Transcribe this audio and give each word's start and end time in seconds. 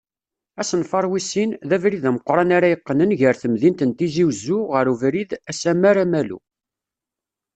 Asenfar 0.61 1.05
wis 1.11 1.25
sin, 1.33 1.49
d 1.69 1.71
abrid 1.75 2.03
ameqqran 2.09 2.49
ara 2.57 2.71
yeqqnen 2.71 3.11
gar 3.19 3.35
temdint 3.41 3.85
n 3.89 3.91
Tizi 3.97 4.23
Uzzu 4.29 4.59
ɣar 4.71 4.87
ubrid 4.93 5.31
Asammar-Amalu. 5.51 6.39